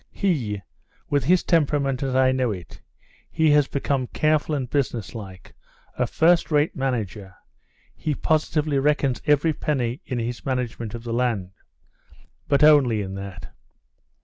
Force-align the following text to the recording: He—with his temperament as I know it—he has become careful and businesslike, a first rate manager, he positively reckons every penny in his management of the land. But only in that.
He—with 0.11 1.25
his 1.25 1.43
temperament 1.43 2.01
as 2.01 2.15
I 2.15 2.31
know 2.31 2.49
it—he 2.49 3.51
has 3.51 3.67
become 3.67 4.07
careful 4.07 4.55
and 4.55 4.67
businesslike, 4.67 5.53
a 5.95 6.07
first 6.07 6.49
rate 6.49 6.75
manager, 6.75 7.35
he 7.93 8.15
positively 8.15 8.79
reckons 8.79 9.21
every 9.27 9.53
penny 9.53 10.01
in 10.07 10.17
his 10.17 10.43
management 10.43 10.95
of 10.95 11.03
the 11.03 11.13
land. 11.13 11.51
But 12.47 12.63
only 12.63 13.03
in 13.03 13.13
that. 13.13 13.53